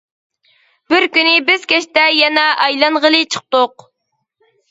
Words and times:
بىر 0.93 1.05
كۈنى 1.17 1.33
بىز 1.49 1.67
كەچتە 1.73 2.07
يەنە 2.21 2.47
ئايلانغىلى 2.65 3.21
چىقتۇق. 3.35 3.87